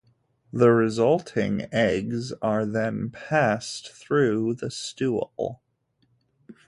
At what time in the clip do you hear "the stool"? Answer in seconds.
4.55-5.61